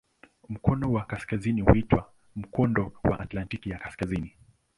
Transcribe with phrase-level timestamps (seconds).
[0.49, 4.35] Mkono wa kaskazini huitwa "Mkondo wa Atlantiki ya Kaskazini".